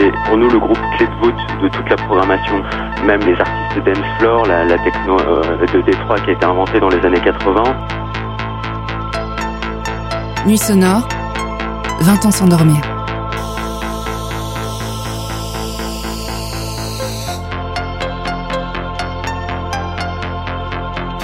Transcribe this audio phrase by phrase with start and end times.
[0.00, 2.62] c'est pour nous le groupe clé de voûte de toute la programmation.
[3.04, 6.80] Même les artistes dance floor, la, la techno euh, de Détroit qui a été inventée
[6.80, 7.62] dans les années 80.
[10.46, 11.06] Nuit sonore,
[12.00, 12.80] 20 ans sans dormir.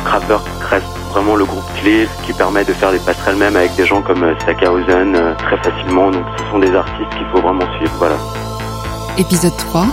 [0.04, 3.84] Kraftwerk reste vraiment le groupe clé qui permet de faire des passerelles même avec des
[3.84, 6.10] gens comme euh, Stackhausen euh, très facilement.
[6.10, 7.92] Donc ce sont des artistes qu'il faut vraiment suivre.
[7.98, 8.16] Voilà.
[9.20, 9.86] Épisode 3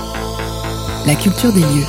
[1.06, 1.86] La culture des lieux.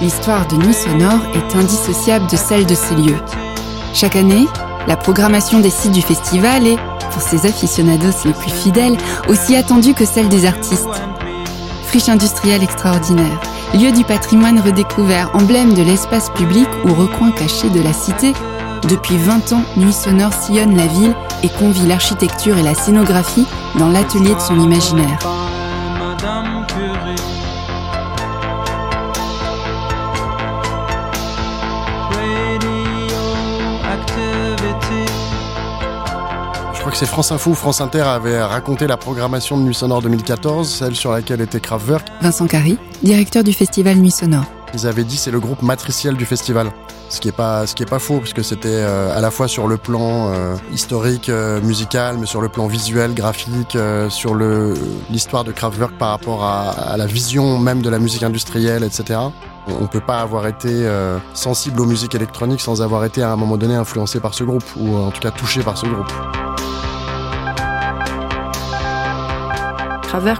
[0.00, 3.20] L'histoire de Nuit Sonore est indissociable de celle de ces lieux.
[3.94, 4.48] Chaque année,
[4.88, 6.78] la programmation des sites du festival est,
[7.12, 8.96] pour ses aficionados les plus fidèles,
[9.28, 10.88] aussi attendue que celle des artistes.
[11.84, 13.40] Friche industrielle extraordinaire,
[13.74, 18.32] lieu du patrimoine redécouvert, emblème de l'espace public ou recoin caché de la cité,
[18.88, 23.46] depuis 20 ans, Nuit Sonore sillonne la ville et convie l'architecture et la scénographie
[23.78, 25.18] dans l'atelier de son imaginaire.
[36.88, 40.00] Crois que c'est France Info ou France Inter avait raconté la programmation de Nuit Sonore
[40.00, 42.08] 2014, celle sur laquelle était Kraftwerk.
[42.22, 44.46] Vincent Carry, directeur du festival Nuit Sonore.
[44.72, 46.72] Ils avaient dit c'est le groupe matriciel du festival.
[47.10, 49.48] Ce qui est pas, ce qui est pas faux, puisque c'était euh, à la fois
[49.48, 53.76] sur le plan euh, historique, euh, musical, mais sur le plan visuel, graphique,
[54.08, 54.72] sur le
[55.10, 59.18] l'histoire de Kraftwerk par rapport à, à la vision même de la musique industrielle, etc.
[59.80, 63.36] On peut pas avoir été euh, sensible aux musiques électroniques sans avoir été à un
[63.36, 66.10] moment donné influencé par ce groupe, ou en tout cas touché par ce groupe.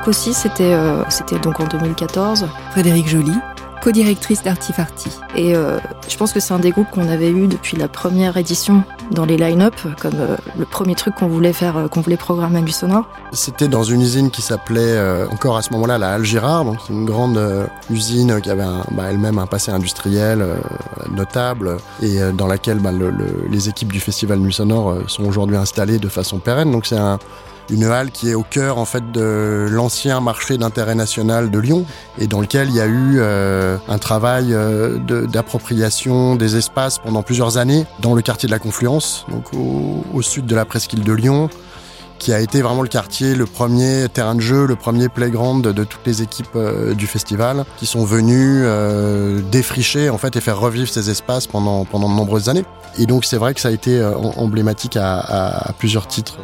[0.07, 2.47] Aussi, c'était euh, c'était donc en 2014.
[2.73, 3.33] Frédéric Joly,
[3.83, 5.09] co-directrice d'Artifarty.
[5.37, 5.79] Et euh,
[6.09, 9.25] je pense que c'est un des groupes qu'on avait eu depuis la première édition dans
[9.25, 12.63] les line-up, comme euh, le premier truc qu'on voulait faire, euh, qu'on voulait programmer à
[12.63, 13.05] du sonore.
[13.33, 16.79] C'était dans une usine qui s'appelait euh, encore à ce moment-là la Halle Girard, donc
[16.85, 20.57] c'est une grande euh, usine qui avait bah, elle-même un passé industriel euh,
[21.15, 25.05] notable et euh, dans laquelle bah, le- le- les équipes du festival Nuit Sonore euh,
[25.07, 26.73] sont aujourd'hui installées de façon pérenne.
[26.73, 27.19] Donc c'est un-
[27.71, 31.85] une halle qui est au cœur en fait de l'ancien marché d'intérêt national de Lyon
[32.19, 37.23] et dans lequel il y a eu euh, un travail euh, d'appropriation des espaces pendant
[37.23, 41.05] plusieurs années dans le quartier de la Confluence, donc au, au sud de la presqu'île
[41.05, 41.49] de Lyon
[42.19, 45.85] qui a été vraiment le quartier, le premier terrain de jeu, le premier playground de,
[45.85, 50.59] toutes les équipes euh, du festival, qui sont venues euh, défricher en fait et faire
[50.59, 52.65] revivre ces espaces pendant pendant de nombreuses années.
[52.99, 56.09] Et donc c'est vrai que ça a été euh, em- emblématique à, à- à plusieurs
[56.09, 56.39] titres.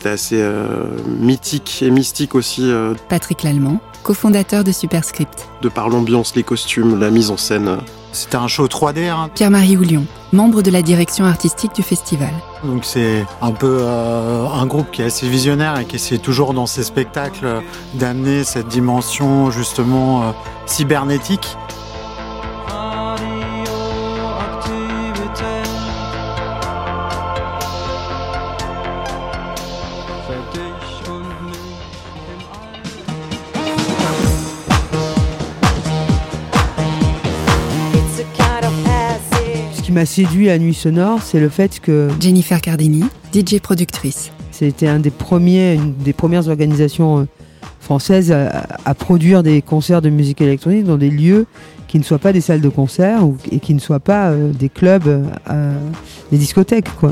[0.00, 5.46] C'était assez euh, mythique et mystique aussi, euh, Patrick Lallemand, cofondateur de Superscript.
[5.60, 7.76] de par l'ambiance, les costumes, la mise en scène.
[8.12, 9.28] C'était un show 3D, hein.
[9.34, 12.30] Pierre-Marie Houlion, membre de la direction artistique du festival.
[12.64, 16.54] donc c'est un peu euh, un groupe qui est assez visionnaire et qui essaie toujours
[16.54, 17.60] dans ses spectacles
[17.92, 20.30] d'amener cette dimension justement euh,
[20.64, 21.58] cybernétique.
[39.90, 43.02] Qui m'a séduit à Nuit Sonore, c'est le fait que Jennifer Cardini,
[43.34, 44.30] DJ productrice.
[44.52, 47.24] c'était un des premiers, une des premières organisations euh,
[47.80, 51.46] françaises à, à produire des concerts de musique électronique dans des lieux
[51.88, 54.52] qui ne soient pas des salles de concert ou, et qui ne soient pas euh,
[54.52, 55.76] des clubs, euh,
[56.30, 56.94] des discothèques.
[57.00, 57.10] Quoi.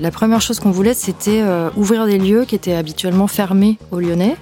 [0.00, 4.00] La première chose qu'on voulait, c'était euh, ouvrir des lieux qui étaient habituellement fermés aux
[4.00, 4.34] Lyonnais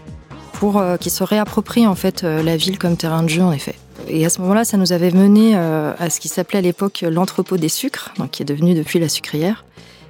[0.54, 3.52] pour euh, qu'ils se réapproprient en fait euh, la ville comme terrain de jeu en
[3.52, 3.74] effet.
[4.08, 7.04] Et à ce moment-là, ça nous avait mené euh, à ce qui s'appelait à l'époque
[7.08, 9.64] l'entrepôt des sucres, donc qui est devenu depuis la sucrière,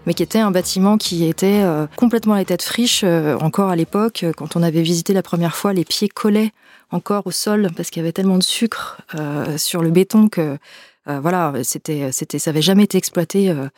[0.07, 3.03] mais qui était un bâtiment qui était euh, complètement à l'état de friche.
[3.05, 6.53] euh, encore à l'époque, quand on avait visité la première fois, les pieds collaient
[6.91, 9.01] encore au sol parce qu'il y avait tellement de sucre
[9.57, 10.59] sur le béton que
[11.09, 13.69] euh, voilà, c'était, c'était, ça avait jamais été exploité euh,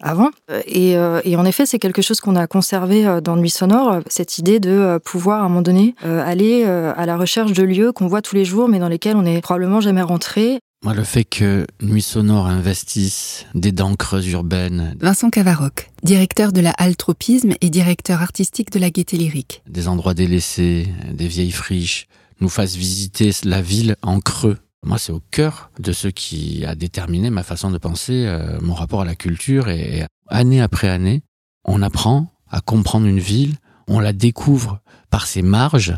[0.00, 0.30] avant.
[0.50, 3.50] Euh, Et, euh, et en effet, c'est quelque chose qu'on a conservé euh, dans Nuit
[3.50, 7.16] Sonore, cette idée de euh, pouvoir à un moment donné euh, aller euh, à la
[7.16, 10.02] recherche de lieux qu'on voit tous les jours, mais dans lesquels on n'est probablement jamais
[10.02, 10.58] rentré.
[10.82, 16.62] Moi, le fait que Nuit Sonore investisse des dents creuses urbaines, Vincent Cavaroc, directeur de
[16.62, 19.62] la Halle Tropisme et directeur artistique de la Gaieté Lyrique.
[19.68, 22.06] des endroits délaissés, des vieilles friches,
[22.40, 24.56] nous fasse visiter la ville en creux.
[24.82, 28.74] Moi, c'est au cœur de ce qui a déterminé ma façon de penser, euh, mon
[28.74, 29.68] rapport à la culture.
[29.68, 31.22] Et année après année,
[31.64, 33.56] on apprend à comprendre une ville,
[33.88, 34.80] on la découvre
[35.10, 35.96] par ses marges,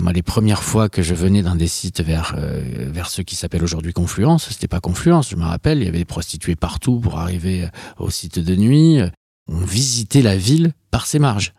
[0.00, 3.36] Moi, les premières fois que je venais dans des sites vers, euh, vers ce qui
[3.36, 6.98] s'appelle aujourd'hui Confluence, c'était pas Confluence, je me rappelle, il y avait des prostituées partout
[6.98, 7.68] pour arriver
[7.98, 9.00] au site de nuit.
[9.46, 11.52] On visitait la ville par ses marges.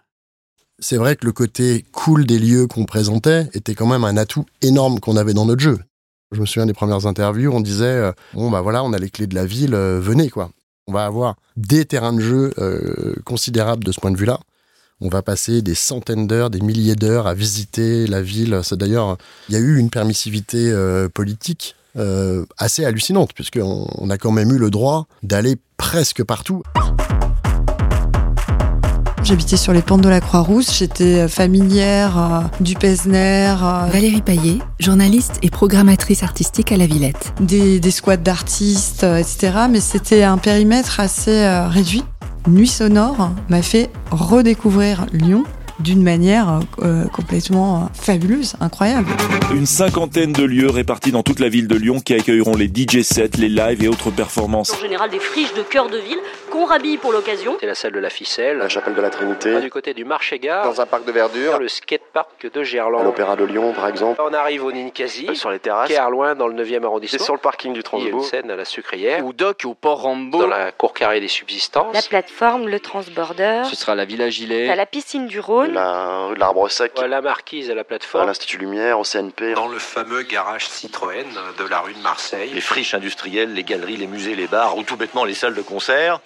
[0.79, 4.45] C'est vrai que le côté cool des lieux qu'on présentait était quand même un atout
[4.61, 5.79] énorme qu'on avait dans notre jeu.
[6.35, 9.09] Je me souviens des premières interviews, on disait euh, bon bah voilà, on a les
[9.09, 10.51] clés de la ville, euh, venez quoi.
[10.85, 14.41] On va avoir des terrains de jeu euh, considérables de ce point de vue-là.
[14.99, 18.59] On va passer des centaines d'heures, des milliers d'heures à visiter la ville.
[18.63, 19.17] C'est d'ailleurs,
[19.49, 20.73] il y a eu une permissivité
[21.13, 21.75] politique
[22.57, 26.63] assez hallucinante, puisqu'on on a quand même eu le droit d'aller presque partout.
[29.25, 33.55] J'habitais sur les pentes de la Croix-Rousse, j'étais euh, familière euh, du Pesner.
[33.59, 37.33] Euh, Valérie Paillet, journaliste et programmatrice artistique à la Villette.
[37.41, 39.65] Des, des squads d'artistes, etc.
[39.67, 42.03] Mais c'était un périmètre assez réduit.
[42.47, 45.43] Nuit sonore m'a fait redécouvrir Lyon
[45.79, 49.07] d'une manière euh, complètement fabuleuse, incroyable.
[49.53, 53.01] Une cinquantaine de lieux répartis dans toute la ville de Lyon qui accueilleront les DJ
[53.01, 54.73] sets, les lives et autres performances.
[54.73, 56.19] En général, des friches de cœur de ville
[56.51, 57.57] qu'on rhabille pour l'occasion.
[57.59, 60.39] C'est la salle de la ficelle, la chapelle de la Trinité, du côté du marché
[60.39, 64.21] gare, dans un parc de verdure, le skatepark de Gerland, l'Opéra de Lyon par exemple.
[64.23, 67.19] On arrive au Ninkasi, sur les terrasses, qui est loin dans le 9e arrondissement.
[67.19, 68.07] C'est sur le parking du Transbo.
[68.07, 70.71] Il y a une scène à la Sucrière, ou Doc au Port Rambo, dans la
[70.71, 71.93] cour carrée des subsistances.
[71.93, 73.63] La plateforme, le transborder.
[73.69, 74.69] Ce sera la Villa Gilet.
[74.69, 75.64] À la piscine du Rhône.
[75.71, 76.93] La rue de l'Arbre Sec.
[77.07, 78.23] La marquise à la plateforme.
[78.23, 79.53] À l'Institut Lumière, au CNP.
[79.53, 81.25] Dans le fameux garage Citroën
[81.57, 82.51] de la rue de Marseille.
[82.53, 85.61] Les friches industrielles, les galeries, les musées, les bars ou tout bêtement les salles de
[85.61, 86.19] concert.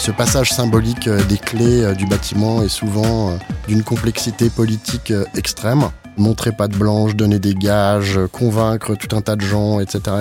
[0.00, 3.36] Ce passage symbolique euh, des clés euh, du bâtiment est souvent euh,
[3.68, 5.90] d'une complexité politique extrême.
[6.16, 10.16] Montrer pas de blanche, donner des gages, convaincre tout un tas de gens, etc..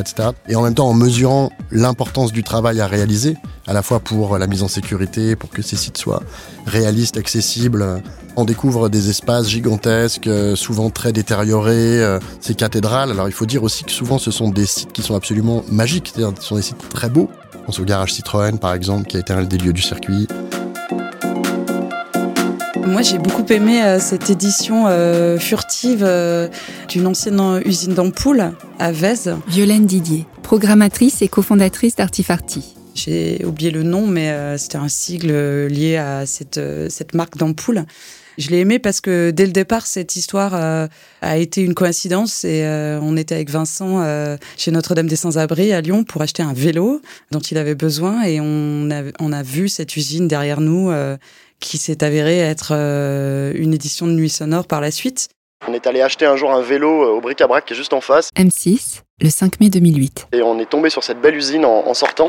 [0.47, 3.35] Et en même temps en mesurant l'importance du travail à réaliser,
[3.67, 6.23] à la fois pour la mise en sécurité, pour que ces sites soient
[6.65, 8.01] réalistes, accessibles.
[8.37, 12.01] On découvre des espaces gigantesques, souvent très détériorés,
[12.39, 13.11] ces cathédrales.
[13.11, 16.11] Alors il faut dire aussi que souvent ce sont des sites qui sont absolument magiques,
[16.13, 17.29] c'est-à-dire ce sont des sites très beaux,
[17.69, 20.27] pense au garage Citroën, par exemple, qui a été un des lieux du circuit.
[22.89, 26.47] Moi, j'ai beaucoup aimé euh, cette édition euh, furtive euh,
[26.87, 29.35] d'une ancienne usine d'ampoules à Vèze.
[29.47, 32.75] Violaine Didier, programmatrice et cofondatrice d'Artifarty.
[32.95, 36.59] J'ai oublié le nom, mais c'était un sigle lié à cette,
[36.89, 37.85] cette marque d'ampoules.
[38.37, 40.53] Je l'ai aimé parce que dès le départ, cette histoire
[41.21, 42.65] a été une coïncidence et
[43.01, 44.03] on était avec Vincent
[44.57, 47.01] chez Notre-Dame des Sans-Abris à Lyon pour acheter un vélo
[47.31, 50.91] dont il avait besoin et on a, on a vu cette usine derrière nous
[51.59, 55.29] qui s'est avérée être une édition de Nuit Sonore par la suite.
[55.67, 58.29] On est allé acheter un jour un vélo au bric-à-brac qui est juste en face.
[58.37, 60.27] M6, le 5 mai 2008.
[60.31, 62.27] Et on est tombé sur cette belle usine en, sortant.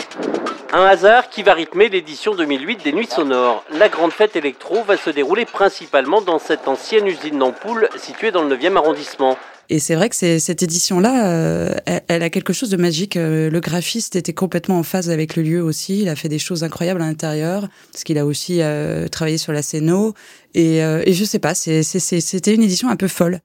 [0.72, 3.64] Un hasard qui va rythmer l'édition 2008 des Nuits Sonores.
[3.78, 8.42] La grande fête électro va se dérouler principalement dans cette ancienne usine d'ampoules située dans
[8.42, 9.36] le 9e arrondissement.
[9.72, 11.72] Et c'est vrai que cette édition-là, euh,
[12.08, 13.16] elle, a quelque chose de magique.
[13.16, 16.00] Euh, le graphiste était complètement en phase avec le lieu aussi.
[16.00, 19.52] Il a fait des choses incroyables à l'intérieur, parce qu'il a aussi euh, travaillé sur
[19.52, 20.14] la scéno.
[20.54, 23.38] Et, et je sais pas, c'était une édition un peu folle.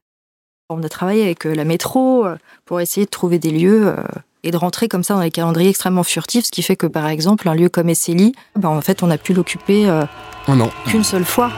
[0.69, 2.25] On a travaillé avec la métro
[2.65, 3.93] pour essayer de trouver des lieux
[4.41, 7.07] et de rentrer comme ça dans les calendriers extrêmement furtifs, ce qui fait que par
[7.07, 9.87] exemple un lieu comme Esseli, ben, en fait on a pu l'occuper
[10.47, 10.51] oh
[10.87, 11.51] qu'une seule fois.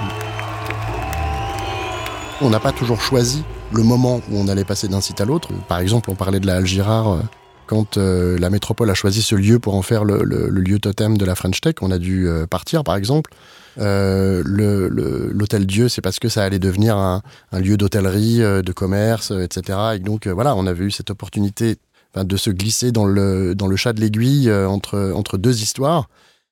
[2.42, 5.50] On n'a pas toujours choisi le moment où on allait passer d'un site à l'autre.
[5.68, 7.10] Par exemple, on parlait de la Halle Girard.
[7.10, 7.20] Euh,
[7.66, 11.26] quand euh, la métropole a choisi ce lieu pour en faire le, lieu totem de
[11.26, 13.32] la French Tech, on a dû euh, partir, par exemple.
[13.78, 17.22] L'hôtel Dieu, c'est parce que ça allait devenir un,
[17.52, 19.78] lieu d'hôtellerie, de commerce, etc.
[19.96, 21.76] Et donc, voilà, on avait eu cette opportunité
[22.16, 26.08] de se glisser dans le, dans le chat de l'aiguille entre, entre deux histoires.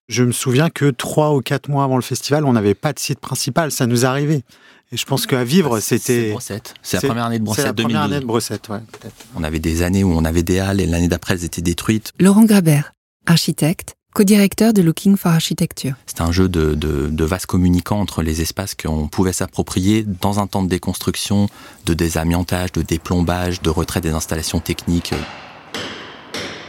[0.07, 2.99] Je me souviens que trois ou quatre mois avant le festival, on n'avait pas de
[2.99, 3.71] site principal.
[3.71, 4.43] Ça nous arrivait.
[4.91, 6.35] Et je pense qu'à vivre, c'était.
[6.39, 6.75] C'est.
[6.81, 7.63] C'est la première année de Brossette.
[7.63, 9.15] C'est la première année de Brossette, ouais, peut-être.
[9.35, 12.11] On avait des années où on avait des halles et l'année d'après, elles étaient détruites.
[12.19, 12.93] Laurent Grabert,
[13.25, 15.95] architecte, co-directeur de Looking for Architecture.
[16.05, 20.39] C'était un jeu de, de, de vase communicant entre les espaces qu'on pouvait s'approprier dans
[20.39, 21.49] un temps de déconstruction,
[21.85, 25.13] de désamiantage, de déplombage, de retrait des installations techniques.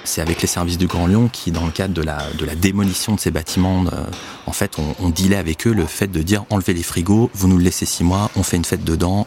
[0.07, 2.55] C'est avec les services du Grand Lyon qui, dans le cadre de la, de la
[2.55, 4.05] démolition de ces bâtiments, euh,
[4.47, 7.49] en fait, on, on dealait avec eux le fait de dire enlevez les frigos, vous
[7.49, 9.27] nous le laissez six mois, on fait une fête dedans.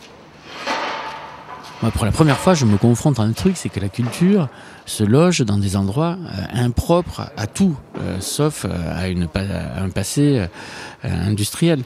[1.94, 4.48] pour la première fois, je me confronte à un truc, c'est que la culture
[4.86, 9.90] se loge dans des endroits euh, impropres à tout, euh, sauf à, une, à, un
[9.90, 10.48] passé
[11.04, 11.84] industriel.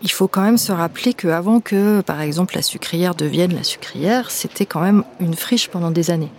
[0.00, 4.30] Il faut quand même se rappeler qu'avant que, par exemple, la sucrière devienne la sucrière,
[4.30, 6.32] c'était quand même une friche pendant des années.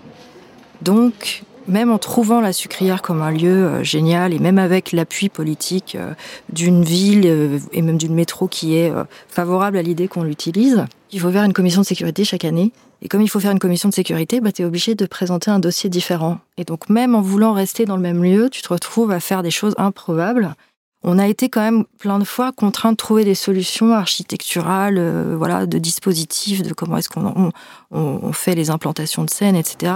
[0.83, 5.29] Donc, même en trouvant la sucrière comme un lieu euh, génial et même avec l'appui
[5.29, 6.13] politique euh,
[6.51, 8.91] d'une ville euh, et même d'une métro qui est
[9.29, 12.71] favorable à l'idée qu'on l'utilise, il faut faire une commission de sécurité chaque année.
[13.01, 15.51] Et comme il faut faire une commission de sécurité, bah, tu es obligé de présenter
[15.51, 16.39] un dossier différent.
[16.57, 19.41] Et donc même en voulant rester dans le même lieu, tu te retrouves à faire
[19.43, 20.55] des choses improbables.
[21.05, 25.65] On a été quand même plein de fois contraints de trouver des solutions architecturales, voilà,
[25.65, 27.51] de dispositifs, de comment est-ce qu'on on,
[27.91, 29.95] on- on fait les implantations de scènes, etc.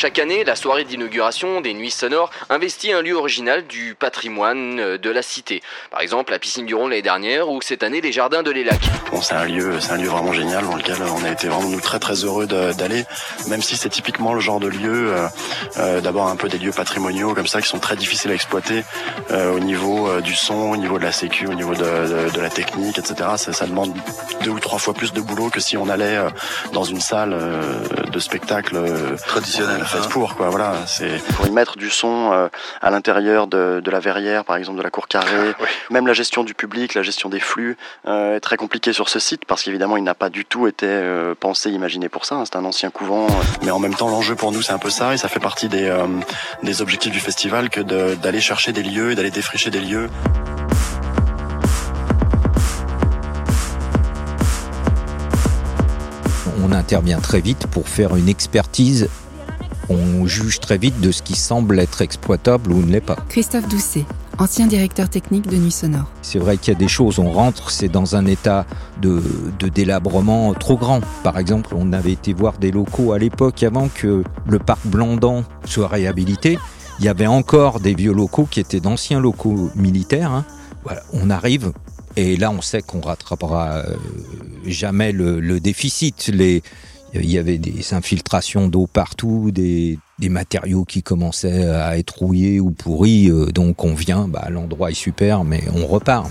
[0.00, 4.96] Chaque année, la soirée d'inauguration des Nuits Sonores investit un lieu original du patrimoine euh,
[4.96, 5.60] de la cité.
[5.90, 8.78] Par exemple, la piscine du Rhône l'année dernière ou cette année les jardins de l'Élac.
[9.10, 11.68] Bon, c'est un lieu, c'est un lieu vraiment génial dans lequel on a été vraiment
[11.68, 13.06] nous très très heureux d'aller,
[13.48, 15.26] même si c'est typiquement le genre de lieu, euh,
[15.78, 18.84] euh, d'abord un peu des lieux patrimoniaux comme ça qui sont très difficiles à exploiter
[19.32, 22.30] euh, au niveau euh, du son, au niveau de la sécu, au niveau de, de-
[22.30, 23.30] de la technique, etc.
[23.36, 23.92] Ça, ça demande
[24.44, 26.30] deux ou trois fois plus de boulot que si on allait euh,
[26.72, 27.80] dans une salle euh,
[28.12, 28.78] de spectacle
[29.26, 30.48] traditionnelle faite pour quoi.
[30.50, 32.48] Voilà, c'est pour y mettre du son euh,
[32.80, 35.54] à l'intérieur de, de la verrière, par exemple de la cour carrée,
[35.90, 37.76] même la gestion du public, la gestion des flux
[38.06, 40.86] euh, est très compliquée sur ce site parce qu'évidemment il n'a pas du tout été
[40.86, 42.36] euh, pensé, imaginé pour ça.
[42.36, 42.44] hein.
[42.44, 43.26] C'est un ancien couvent,
[43.62, 45.68] mais en même temps l'enjeu pour nous c'est un peu ça et ça fait partie
[45.68, 46.06] des, euh,
[46.62, 50.08] des objectifs du festival que de- d'aller chercher des lieux et d'aller défricher des lieux.
[56.62, 59.08] On intervient très vite pour faire une expertise.
[59.90, 63.16] On juge très vite de ce qui semble être exploitable ou ne l'est pas.
[63.30, 64.04] Christophe Doucet,
[64.38, 66.10] ancien directeur technique de Nuit Sonore.
[66.20, 68.66] C'est vrai qu'il y a des choses, on rentre, c'est dans un état
[69.00, 69.22] de,
[69.58, 71.00] de délabrement trop grand.
[71.24, 75.44] Par exemple, on avait été voir des locaux à l'époque, avant que le parc Blandan
[75.64, 76.58] soit réhabilité.
[76.98, 80.32] Il y avait encore des vieux locaux qui étaient d'anciens locaux militaires.
[80.32, 80.44] hein.
[80.84, 81.72] Voilà, on arrive
[82.16, 83.94] et là, on sait qu'on rattrapera euh,
[84.66, 86.28] jamais le, le déficit.
[86.34, 86.62] Les,
[87.14, 89.98] il y avait des infiltrations d'eau partout, des,
[90.28, 93.30] matériaux qui commençaient à être rouillés ou pourris.
[93.30, 96.30] euh, donc on vient, bah, l'endroit est super, mais on repart.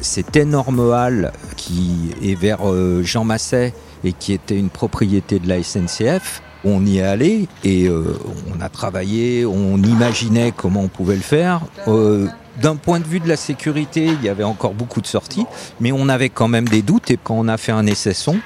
[0.00, 5.48] Cette énorme halle qui est vers euh, Jean Masset et qui était une propriété de
[5.48, 8.18] la SNCF, on y est allé et euh,
[8.54, 11.60] on a travaillé, on imaginait comment on pouvait le faire.
[12.60, 15.46] D'un point de vue de la sécurité, il y avait encore beaucoup de sorties,
[15.80, 17.10] mais on avait quand même des doutes.
[17.10, 18.36] Et quand on a fait un essai son,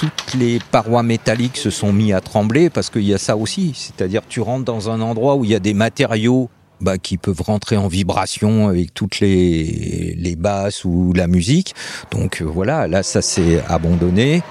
[0.00, 3.74] toutes les parois métalliques se sont mis à trembler parce qu'il y a ça aussi.
[3.74, 6.48] C'est-à-dire, tu rentres dans un endroit où il y a des matériaux
[6.80, 11.74] bah, qui peuvent rentrer en vibration avec toutes les, les basses ou la musique.
[12.12, 14.42] Donc euh, voilà, là, ça s'est abandonné.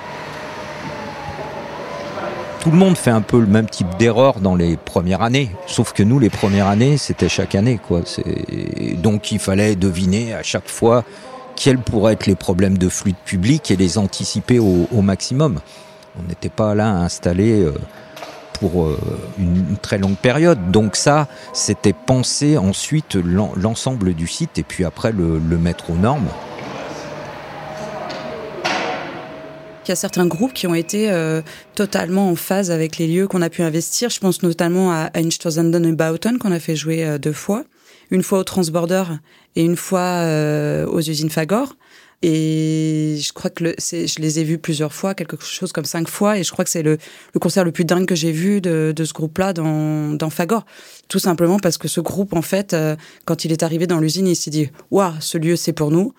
[2.60, 5.50] Tout le monde fait un peu le même type d'erreur dans les premières années.
[5.66, 8.02] Sauf que nous, les premières années, c'était chaque année, quoi.
[8.98, 11.04] Donc il fallait deviner à chaque fois
[11.60, 15.60] quels pourraient être les problèmes de fluide public et les anticiper au, maximum.
[16.18, 17.74] On n'était pas là installé euh,
[18.54, 18.98] pour euh,
[19.38, 20.72] une, très longue période.
[20.72, 25.96] Donc ça, c'était penser ensuite l'en- l'ensemble du site et puis après le, mettre aux
[25.96, 26.30] normes.
[29.86, 31.42] Il y a certains groupes qui ont été euh,
[31.76, 34.10] totalement en phase avec les lieux qu'on a pu investir.
[34.10, 37.66] Je pense notamment à Einstürzenden et Bauten qu'on a fait jouer deux fois.
[38.12, 39.04] Une fois au Transborder
[39.56, 41.76] et une fois euh, aux usines Fagor.
[42.22, 46.10] Et je crois que le, je les ai vus plusieurs fois, quelque chose comme cinq
[46.10, 46.38] fois.
[46.38, 46.98] Et je crois que c'est le,
[47.34, 50.66] le concert le plus dingue que j'ai vu de, de ce groupe-là dans, dans Fagor.
[51.08, 54.28] Tout simplement parce que ce groupe, en fait, euh, quand il est arrivé dans l'usine,
[54.28, 56.14] il s'est dit Waouh, ce lieu, c'est pour nous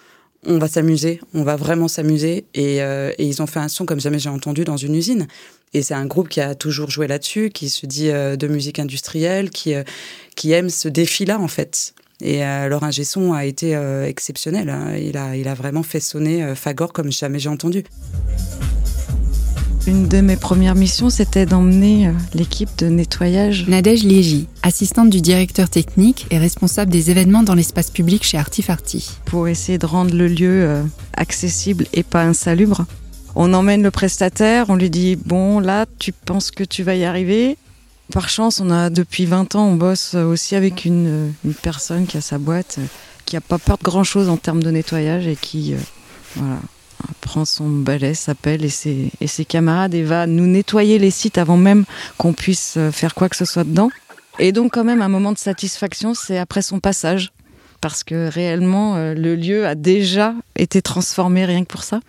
[0.46, 2.46] on va s'amuser, on va vraiment s'amuser.
[2.54, 5.26] Et, euh, et ils ont fait un son comme jamais j'ai entendu dans une usine.
[5.72, 8.78] Et c'est un groupe qui a toujours joué là-dessus, qui se dit euh, de musique
[8.80, 9.84] industrielle, qui, euh,
[10.34, 11.94] qui aime ce défi-là, en fait.
[12.22, 14.68] Et euh, leur ingé son a été euh, exceptionnel.
[14.68, 14.96] hein.
[15.00, 17.84] Il, a, il a vraiment fait sonner euh, Fagor comme jamais j'ai entendu.
[19.86, 23.66] Une de mes premières missions, c'était d'emmener l'équipe de nettoyage.
[23.66, 29.08] Nadège Liegi, assistante du directeur technique et responsable des événements dans l'espace public chez Artifarty.
[29.24, 30.82] pour essayer de rendre le lieu
[31.14, 32.84] accessible et pas insalubre.
[33.36, 37.04] On emmène le prestataire, on lui dit bon là tu penses que tu vas y
[37.04, 37.56] arriver?
[38.12, 42.16] Par chance, on a depuis 20 ans, on bosse aussi avec une, une personne qui
[42.16, 42.80] a sa boîte,
[43.24, 45.76] qui a pas peur de grand chose en termes de nettoyage et qui euh,
[46.34, 46.56] voilà,
[47.20, 51.38] prend son balai, s'appelle et ses, et ses camarades et va nous nettoyer les sites
[51.38, 51.84] avant même
[52.18, 53.90] qu'on puisse euh, faire quoi que ce soit dedans.
[54.40, 57.32] Et donc quand même un moment de satisfaction, c'est après son passage
[57.80, 62.00] parce que réellement euh, le lieu a déjà été transformé rien que pour ça.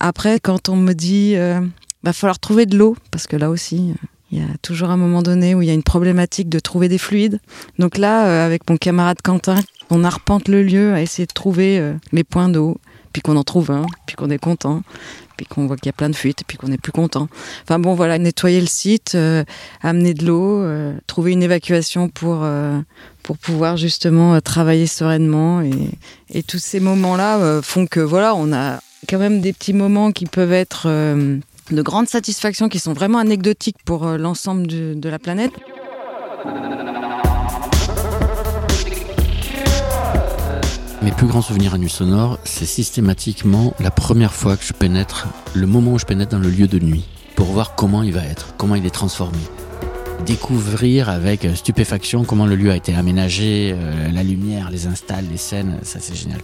[0.00, 1.60] Après, quand on me dit euh,
[2.02, 4.96] va falloir trouver de l'eau, parce que là aussi, euh, il y a toujours un
[4.96, 7.40] moment donné où il y a une problématique de trouver des fluides.
[7.78, 9.60] Donc là, euh, avec mon camarade Quentin,
[9.90, 12.78] on arpente le lieu à essayer de trouver euh, les points d'eau.
[13.12, 14.82] puis qu'on en trouve un, puis qu'on est content,
[15.36, 17.28] puis qu'on voit qu'il y a plein de fuites, puis qu'on est plus content.
[17.62, 19.44] Enfin bon, voilà, nettoyer le site, euh,
[19.82, 22.80] amener de l'eau, euh, trouver une évacuation pour euh,
[23.22, 25.90] pour pouvoir justement travailler sereinement et,
[26.28, 30.26] et tous ces moments-là font que voilà, on a quand même des petits moments qui
[30.26, 35.52] peuvent être de grande satisfaction, qui sont vraiment anecdotiques pour l'ensemble de la planète.
[41.04, 45.28] Mes plus grands souvenirs à Nuit Sonore, c'est systématiquement la première fois que je pénètre,
[45.52, 47.04] le moment où je pénètre dans le lieu de nuit,
[47.36, 49.36] pour voir comment il va être, comment il est transformé.
[50.24, 55.36] Découvrir avec stupéfaction comment le lieu a été aménagé, euh, la lumière, les installs, les
[55.36, 56.40] scènes, ça c'est génial.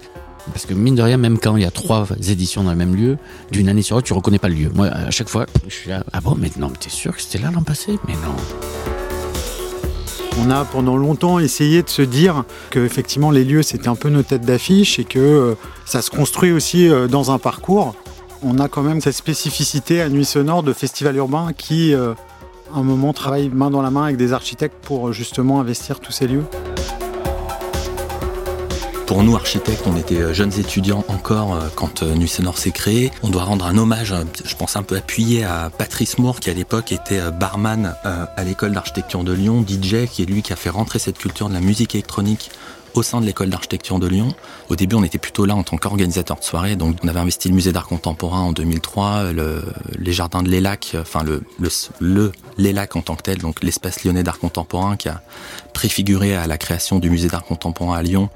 [0.47, 2.95] Parce que mine de rien, même quand il y a trois éditions dans le même
[2.95, 3.19] lieu,
[3.51, 4.71] d'une année sur l'autre, tu reconnais pas le lieu.
[4.75, 7.23] Moi, à chaque fois, je suis là, ah bon, mais non, mais t'es sûr que
[7.23, 7.99] c'était là l'an passé?
[8.09, 8.35] Mais non.
[10.39, 14.09] On a pendant longtemps essayé de se dire que effectivement les lieux c'était un peu
[14.09, 15.55] nos têtes d'affiche et que euh,
[15.85, 17.95] ça se construit aussi euh, dans un parcours.
[18.43, 22.15] On a quand même cette spécificité à Nuit Sonore de festival urbain qui, euh,
[22.75, 26.13] à un moment, travaille main dans la main avec des architectes pour justement investir tous
[26.13, 26.45] ces lieux.
[29.11, 33.11] Pour nous, architectes, on était euh, jeunes étudiants encore euh, quand euh, Nuit s'est créé.
[33.25, 34.15] On doit rendre un hommage,
[34.45, 38.71] je pense un peu appuyé, à Patrice Moore, qui à l'époque était barman à l'école
[38.71, 41.61] d'architecture de Lyon, DJ, qui est lui qui a fait rentrer cette culture de la
[41.61, 42.53] musique électronique
[42.95, 44.33] au sein de l'école d'architecture de Lyon.
[44.69, 46.77] Au début, on était plutôt là en tant qu'organisateur de soirée.
[46.77, 49.65] Donc, on avait investi le musée d'art contemporain en 2003, le,
[49.99, 54.05] les jardins de l'Élac, enfin le, le, le l'Élac en tant que tel, donc l'espace
[54.05, 55.21] lyonnais d'art contemporain qui a
[55.75, 58.31] préfiguré à la création du musée d'art contemporain à Lyon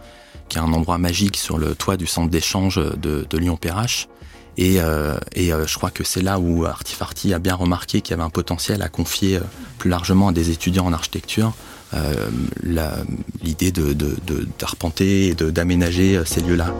[0.48, 4.08] qui est un endroit magique sur le toit du centre d'échange de, Lyon-Perrache.
[4.56, 8.14] Et, euh, euh, je crois que c'est là où Artifarti a bien remarqué qu'il y
[8.14, 9.40] avait un potentiel à confier euh,
[9.78, 11.52] plus largement à des étudiants en architecture
[12.64, 13.70] l'idée
[14.58, 16.74] d'arpenter de, de, et d'aménager ces lieux-là.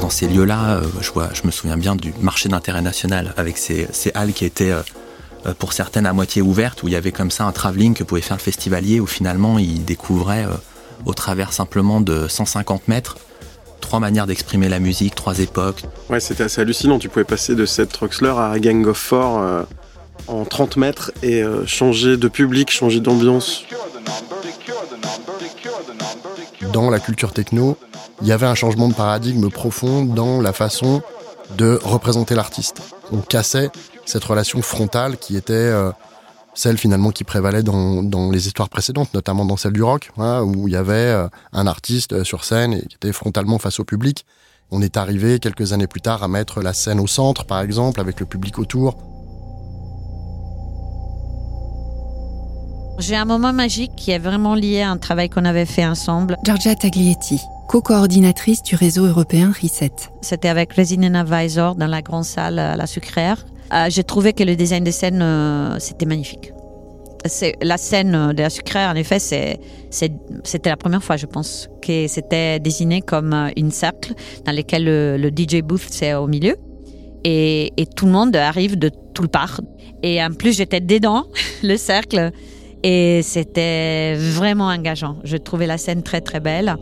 [0.00, 4.10] Dans ces lieux-là, je, je me souviens bien du marché d'intérêt national avec ces, ces
[4.14, 4.72] halles qui étaient
[5.52, 8.20] pour certaines à moitié ouvertes, où il y avait comme ça un travelling que pouvait
[8.20, 10.54] faire le festivalier, où finalement il découvrait euh,
[11.04, 13.18] au travers simplement de 150 mètres
[13.80, 15.82] trois manières d'exprimer la musique, trois époques.
[16.08, 16.98] Ouais, c'était assez hallucinant.
[16.98, 19.62] Tu pouvais passer de cette Troxler à Gang of Four euh,
[20.26, 23.64] en 30 mètres et changer de public, changer d'ambiance.
[26.72, 27.76] Dans la culture techno,
[28.22, 31.02] il y avait un changement de paradigme profond dans la façon
[31.58, 32.80] de représenter l'artiste.
[33.12, 33.70] On cassait
[34.06, 35.90] cette relation frontale qui était euh,
[36.54, 40.42] celle finalement qui prévalait dans, dans, les histoires précédentes, notamment dans celle du rock, hein,
[40.42, 43.80] où il y avait euh, un artiste euh, sur scène et qui était frontalement face
[43.80, 44.24] au public.
[44.70, 48.00] On est arrivé quelques années plus tard à mettre la scène au centre, par exemple,
[48.00, 48.96] avec le public autour.
[52.98, 56.36] J'ai un moment magique qui est vraiment lié à un travail qu'on avait fait ensemble.
[56.44, 59.92] Georgia Taglietti, co-coordinatrice du réseau européen Reset.
[60.22, 63.44] C'était avec Resident Advisor dans la grande salle à la sucrière.
[63.72, 66.52] Euh, j'ai trouvé que le design de scène, euh, c'était magnifique.
[67.62, 72.60] La scène de la sucrière, en effet, c'était la première fois, je pense, que c'était
[72.60, 74.12] désigné comme euh, une cercle
[74.44, 76.56] dans lequel le, DJ booth, c'est au milieu.
[77.24, 79.62] Et, et, tout le monde arrive de tout le part.
[80.02, 81.24] Et en plus, j'étais dedans,
[81.62, 82.30] le cercle.
[82.82, 85.16] Et c'était vraiment engageant.
[85.24, 86.76] Je trouvais la scène très, très belle.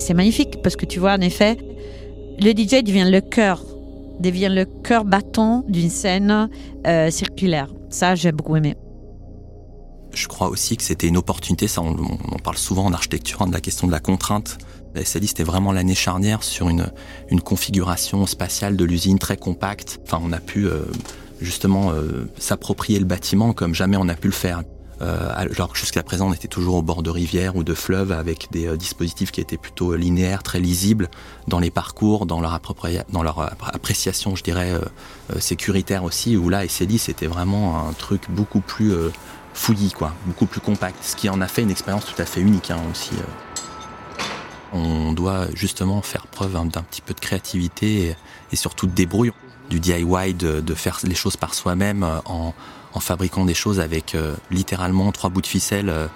[0.00, 1.56] C'est magnifique parce que tu vois, en effet,
[2.40, 3.62] le DJ devient le cœur
[4.20, 6.48] devient le cœur battant d'une scène
[6.86, 7.72] euh, circulaire.
[7.90, 8.76] Ça, j'ai beaucoup aimé.
[10.12, 13.52] Je crois aussi que c'était une opportunité, ça on, parle souvent en architecture, hein, de
[13.52, 14.58] la question de la contrainte.
[14.94, 16.90] La SLI, c'était vraiment l'année charnière sur une,
[17.28, 20.00] une configuration spatiale de l'usine très compacte.
[20.04, 20.84] Enfin, on a pu euh,
[21.40, 24.62] justement euh, s'approprier le bâtiment comme jamais on a pu le faire.
[25.02, 28.48] Euh, alors jusqu'à présent, on était toujours au bord de rivières ou de fleuves avec
[28.50, 31.10] des euh, dispositifs qui étaient plutôt linéaires, très lisibles
[31.48, 37.26] dans les parcours, dans leur, appréciation, je dirais, euh, sécuritaire aussi, où là, SLI, c'était
[37.26, 38.92] vraiment un truc beaucoup plus
[39.52, 42.40] fouillis, quoi, beaucoup plus compact, ce qui en a fait une expérience tout à fait
[42.40, 43.12] unique hein, aussi.
[44.72, 48.16] On doit justement faire preuve d'un petit peu de créativité
[48.52, 49.32] et, surtout de débrouille,
[49.70, 52.54] du DIY, de, de faire les choses par soi-même en
[52.96, 55.90] en fabriquant des choses avec euh, littéralement trois bouts de ficelle.
[55.90, 56.06] Euh,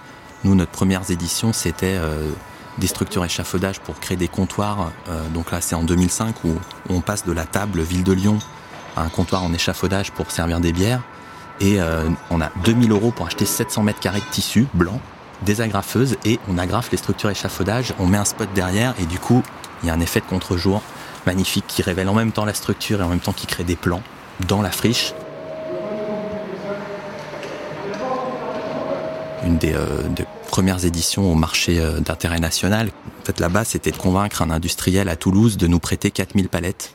[0.45, 2.31] nous, notre première édition, c'était euh,
[2.79, 4.91] des structures échafaudage pour créer des comptoirs.
[5.35, 6.55] donc là, c'est en 2005 où
[6.89, 8.39] on passe de la table Ville de Lyon
[8.97, 11.03] à un comptoir en échafaudage pour servir des bières.
[11.61, 11.79] Et
[12.31, 14.99] on a 2000 euros pour acheter 700 mètres carrés de tissu blanc,
[15.43, 19.19] des agrafeuses, et on agrafe les structures échafaudage, on met un spot derrière, et du
[19.19, 19.43] coup,
[19.83, 20.81] il y a un effet de contre-jour
[21.27, 23.77] magnifique qui révèle en même temps la structure et en même temps qui crée des
[23.77, 24.03] plans
[24.49, 25.13] dans la friche.
[29.45, 30.03] Une des, euh,
[30.51, 32.89] premières éditions au marché euh, d'intérêt national.
[33.23, 36.95] En fait, là-bas, c'était de convaincre un industriel à Toulouse de nous prêter 4000 palettes.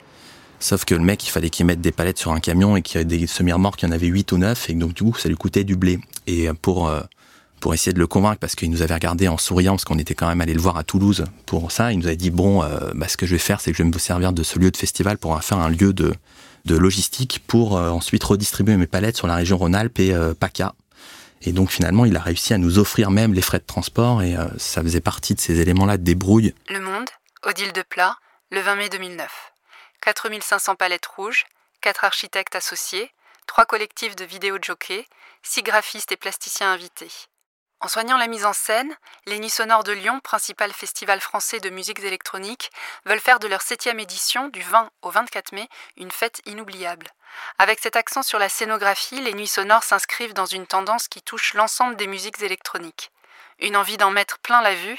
[0.59, 2.95] Sauf que le mec, il fallait qu'il mette des palettes sur un camion et qu'il
[2.95, 5.15] y avait des semi-remorques, il y en avait 8 ou 9, et donc du coup,
[5.17, 5.99] ça lui coûtait du blé.
[6.27, 7.01] Et pour, euh,
[7.59, 10.15] pour essayer de le convaincre, parce qu'il nous avait regardé en souriant, parce qu'on était
[10.15, 12.91] quand même allé le voir à Toulouse pour ça, il nous avait dit, bon, euh,
[12.93, 14.71] bah, ce que je vais faire, c'est que je vais me servir de ce lieu
[14.71, 16.13] de festival pour en faire un lieu de,
[16.65, 20.73] de logistique pour euh, ensuite redistribuer mes palettes sur la région Rhône-Alpes et euh, PACA.
[21.41, 24.35] Et donc finalement, il a réussi à nous offrir même les frais de transport et
[24.35, 26.55] euh, ça faisait partie de ces éléments-là de débrouille.
[26.69, 27.09] Le Monde,
[27.43, 28.17] Odile de Plat,
[28.51, 29.51] le 20 mai 2009.
[30.01, 31.45] 4500 palettes rouges,
[31.81, 33.11] 4 architectes associés,
[33.47, 35.05] 3 collectifs de vidéo jockey,
[35.43, 37.11] 6 graphistes et plasticiens invités.
[37.81, 38.95] En soignant la mise en scène,
[39.27, 42.71] les Nuits Sonores de Lyon, principal festival français de musiques électroniques,
[43.05, 45.67] veulent faire de leur septième édition, du 20 au 24 mai,
[45.97, 47.07] une fête inoubliable.
[47.57, 51.53] Avec cet accent sur la scénographie, les Nuits Sonores s'inscrivent dans une tendance qui touche
[51.53, 53.11] l'ensemble des musiques électroniques.
[53.59, 54.97] Une envie d'en mettre plein la vue,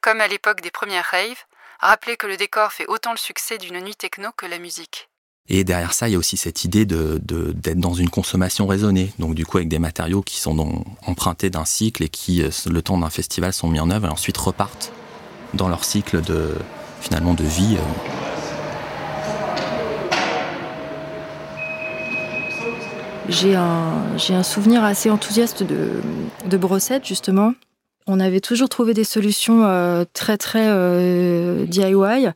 [0.00, 1.44] comme à l'époque des premières raves,
[1.80, 5.08] rappeler que le décor fait autant le succès d'une nuit techno que la musique.
[5.48, 8.66] Et derrière ça, il y a aussi cette idée de, de- d'être dans une consommation
[8.66, 9.12] raisonnée.
[9.18, 12.50] Donc du coup, avec des matériaux qui sont dans- empruntés d'un cycle et qui, euh,
[12.68, 14.92] le temps d'un festival, sont mis en œuvre et ensuite repartent
[15.54, 16.56] dans leur cycle de
[17.00, 17.76] finalement de vie.
[23.28, 23.92] J'ai un,
[24.30, 25.90] un souvenir assez enthousiaste de,
[26.48, 27.54] de brossette, justement.
[28.08, 32.28] On avait toujours trouvé des solutions euh, très, très euh, DIY.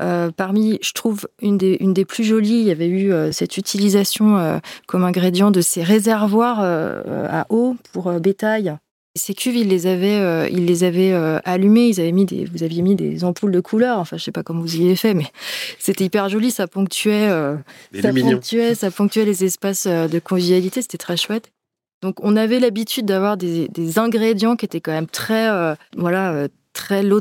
[0.00, 3.30] Euh, parmi, je trouve, une des, une des plus jolies, il y avait eu euh,
[3.30, 8.76] cette utilisation comme ingrédient de ces réservoirs à eau pour bétail.
[9.14, 12.46] Ces cuves, ils les avaient, euh, ils les avaient euh, allumées, ils avaient mis des,
[12.46, 13.98] vous aviez mis des ampoules de couleur.
[13.98, 15.26] Enfin, je sais pas comment vous y avez fait, mais
[15.78, 16.50] c'était hyper joli.
[16.50, 17.56] Ça ponctuait, euh,
[18.00, 20.80] ça ponctuait, ça ponctuait les espaces de convivialité.
[20.80, 21.50] C'était très chouette.
[22.02, 27.02] Donc, on avait l'habitude d'avoir des, des ingrédients qui étaient quand même très, voilà, très
[27.02, 27.20] low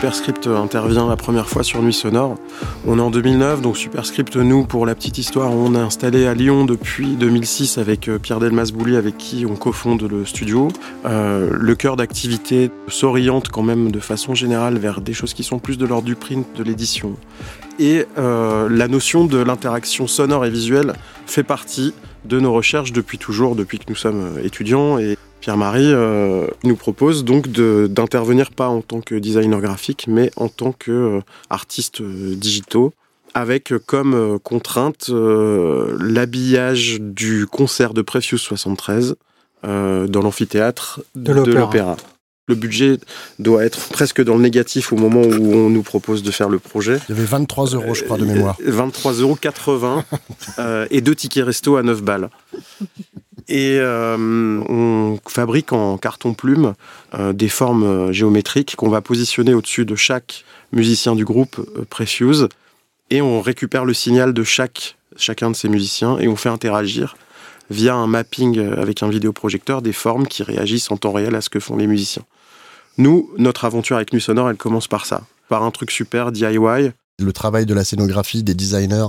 [0.00, 2.36] Superscript intervient la première fois sur Nuit Sonore,
[2.86, 6.32] on est en 2009, donc Superscript, nous, pour la petite histoire, on est installé à
[6.32, 10.68] Lyon depuis 2006 avec euh, Pierre Delmas-Bouli, avec qui on cofonde le studio.
[11.04, 15.58] Euh, le cœur d'activité s'oriente quand même de façon générale vers des choses qui sont
[15.58, 17.16] plus de l'ordre du print, de l'édition.
[17.78, 20.94] Et euh, la notion de l'interaction sonore et visuelle
[21.26, 21.92] fait partie
[22.24, 24.96] de nos recherches depuis toujours, depuis que nous sommes étudiants.
[25.40, 30.72] Pierre-Marie euh, nous propose donc d'intervenir pas en tant que designer graphique, mais en tant
[30.72, 32.92] qu'artiste digitaux,
[33.34, 39.16] avec euh, comme euh, contrainte euh, l'habillage du concert de Precious 73
[39.64, 41.96] euh, dans l'amphithéâtre De l'opéra.
[42.48, 42.98] Le budget
[43.38, 46.58] doit être presque dans le négatif au moment où on nous propose de faire le
[46.58, 46.98] projet.
[47.08, 48.58] Il y avait 23 euros, je crois, de mémoire.
[48.60, 50.02] 23,80 euros
[50.58, 52.28] euh, et deux tickets resto à 9 balles.
[53.50, 54.16] Et euh,
[54.68, 56.74] on fabrique en carton plume
[57.14, 61.60] euh, des formes euh, géométriques qu'on va positionner au-dessus de chaque musicien du groupe
[61.90, 62.46] Precious.
[63.10, 67.16] Et on récupère le signal de chaque, chacun de ces musiciens et on fait interagir
[67.70, 71.50] via un mapping avec un vidéoprojecteur des formes qui réagissent en temps réel à ce
[71.50, 72.22] que font les musiciens.
[72.98, 76.92] Nous, notre aventure avec Nuit Sonore, elle commence par ça, par un truc super DIY.
[77.18, 79.08] Le travail de la scénographie, des designers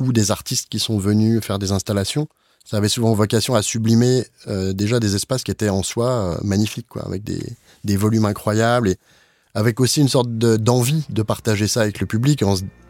[0.00, 2.26] ou des artistes qui sont venus faire des installations,
[2.66, 6.36] ça avait souvent vocation à sublimer euh, déjà des espaces qui étaient en soi euh,
[6.42, 7.40] magnifiques, quoi, avec des,
[7.84, 8.96] des volumes incroyables et
[9.54, 12.42] avec aussi une sorte de- d'envie de, partager ça avec le public.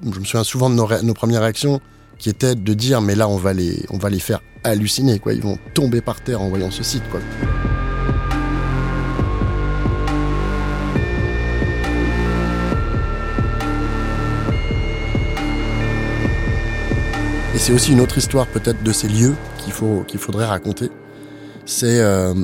[0.03, 1.81] Je me souviens souvent de nos, nos premières réactions
[2.19, 5.35] qui étaient de dire mais là on va les, on va les faire halluciner, quoi.
[5.35, 7.21] Ils vont tomber par terre en voyant ce site, quoi.
[17.55, 19.35] Et c'est aussi une autre histoire peut-être de ces lieux
[19.67, 20.91] qu'il faut qu'il faudrait raconter.
[21.65, 22.35] C'est euh,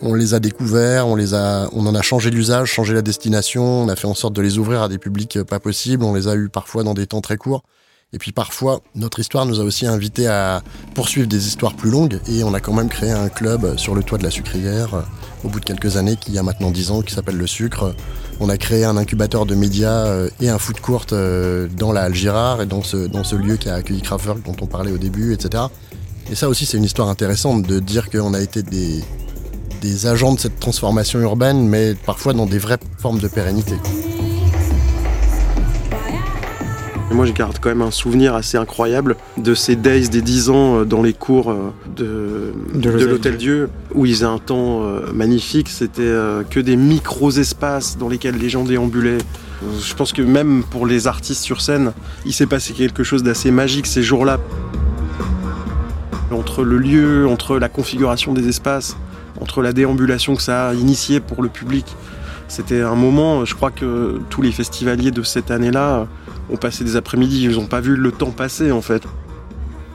[0.00, 3.64] on les a découverts, on les a, on en a changé l'usage, changé la destination,
[3.64, 6.04] on a fait en sorte de les ouvrir à des publics euh, pas possibles.
[6.04, 7.64] On les a eu parfois dans des temps très courts.
[8.14, 10.62] Et puis parfois, notre histoire nous a aussi invités à
[10.94, 12.20] poursuivre des histoires plus longues.
[12.26, 15.02] Et on a quand même créé un club sur le toit de la sucrière euh,
[15.44, 17.94] au bout de quelques années, qui a maintenant 10 ans, qui s'appelle Le Sucre.
[18.40, 22.04] On a créé un incubateur de médias euh, et un foot court euh, dans la
[22.04, 24.92] Halle Girard et dans ce, dans ce lieu qui a accueilli Kraftwerk dont on parlait
[24.92, 25.64] au début, etc.
[26.30, 29.02] Et ça aussi, c'est une histoire intéressante de dire qu'on a été des,
[29.80, 33.76] des agents de cette transformation urbaine, mais parfois dans des vraies formes de pérennité.
[37.10, 40.50] Et moi, je garde quand même un souvenir assez incroyable de ces days des 10
[40.50, 44.38] ans euh, dans les cours euh, de, De de l'Hôtel Dieu, où ils faisaient un
[44.38, 45.70] temps euh, magnifique.
[45.70, 46.12] C'était
[46.50, 49.18] que des micros-espaces dans lesquels les gens déambulaient.
[49.82, 51.92] Je pense que même pour les artistes sur scène,
[52.26, 54.38] il s'est passé quelque chose d'assez magique ces jours-là.
[56.30, 58.96] Entre le lieu, entre la configuration des espaces,
[59.40, 61.86] entre la déambulation que ça a initié pour le public.
[62.48, 66.06] C'était un moment, je crois que tous les festivaliers de cette année-là
[66.50, 69.02] ont passé des après-midi, ils n'ont pas vu le temps passer en fait.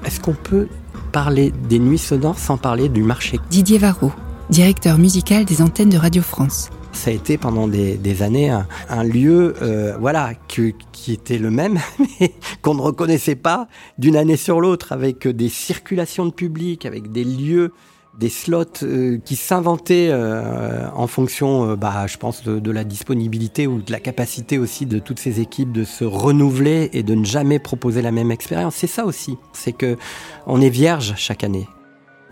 [0.06, 0.68] Est-ce qu'on peut
[1.12, 3.40] parler des nuits sonores sans parler du marché?
[3.50, 4.12] Didier Varro,
[4.50, 6.70] directeur musical des antennes de Radio France.
[6.94, 11.38] Ça a été pendant des, des années un, un lieu, euh, voilà, que- qui était
[11.38, 11.80] le même,
[12.22, 17.12] mais qu'on ne reconnaissait pas d'une année sur l'autre, avec des circulations de public, avec
[17.12, 17.74] des lieux,
[18.18, 22.84] des slots euh, qui s'inventaient euh, en fonction, euh, bah, je pense, de, de la
[22.84, 27.16] disponibilité ou de la capacité aussi de toutes ces équipes de se renouveler et de
[27.16, 28.76] ne jamais proposer la même expérience.
[28.76, 29.98] C'est ça aussi, c'est que
[30.46, 31.68] on est vierge chaque année.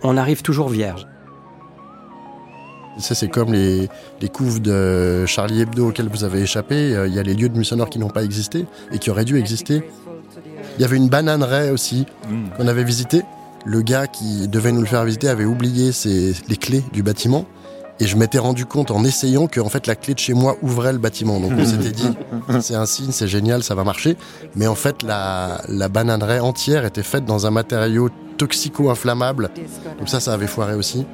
[0.04, 1.08] On arrive toujours vierge.
[2.98, 3.90] Ça, c'est comme les,
[4.22, 6.76] les couves de Charlie Hebdo auxquelles vous avez échappé.
[6.96, 9.10] Euh, Il y a les lieux de nuit sonore qui n'ont pas existé et qui
[9.10, 9.82] auraient dû exister.
[10.78, 12.06] Il y avait une bananeraie aussi
[12.58, 13.24] qu'on avait visité.
[13.66, 17.46] Le gars qui devait nous le faire visiter avait oublié ses, les clés du bâtiment.
[18.00, 20.58] Et je m'étais rendu compte en essayant que en fait la clé de chez moi
[20.64, 21.40] ouvrait le bâtiment.
[21.40, 22.10] Donc on s'était dit
[22.62, 24.18] c'est un signe, c'est génial, ça va marcher.
[24.56, 29.50] Mais en fait la, la bananeraie entière était faite dans un matériau toxico-inflammable.
[30.00, 31.06] Donc ça, ça avait foiré aussi.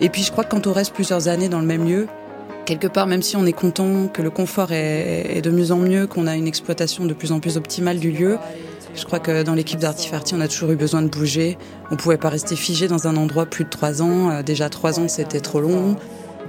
[0.00, 2.06] Et puis je crois que quand on reste plusieurs années dans le même lieu,
[2.64, 5.78] quelque part, même si on est content que le confort est, est de mieux en
[5.78, 8.38] mieux, qu'on a une exploitation de plus en plus optimale du lieu,
[8.96, 11.58] je crois que dans l'équipe d'Artifarty, on a toujours eu besoin de bouger.
[11.90, 14.30] On pouvait pas rester figé dans un endroit plus de trois ans.
[14.30, 15.96] Euh, Déjà trois ans, c'était trop long.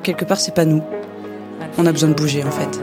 [0.02, 0.82] Quelque part, c'est pas nous.
[1.78, 2.80] On a besoin de bouger en fait.